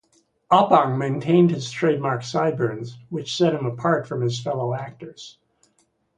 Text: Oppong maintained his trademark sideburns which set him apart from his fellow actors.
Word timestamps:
Oppong 0.51 0.97
maintained 0.97 1.51
his 1.51 1.69
trademark 1.69 2.23
sideburns 2.23 2.97
which 3.11 3.37
set 3.37 3.53
him 3.53 3.67
apart 3.67 4.07
from 4.07 4.21
his 4.21 4.39
fellow 4.39 4.73
actors. 4.73 5.37